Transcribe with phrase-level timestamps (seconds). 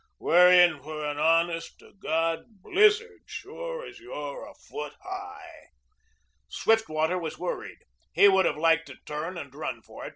[0.17, 5.67] We're in for an honest to God blizzard, sure as you're a foot high."
[6.47, 7.83] Swiftwater was worried.
[8.11, 10.09] He would have liked to turn and run for it.